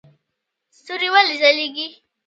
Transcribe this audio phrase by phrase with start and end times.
[0.77, 1.87] ستوري ولې ځلیږي؟